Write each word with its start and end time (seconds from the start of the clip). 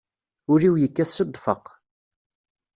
Ul-iw 0.51 0.75
yekkat 0.79 1.09
s 1.11 1.19
ddfeq. 1.25 1.65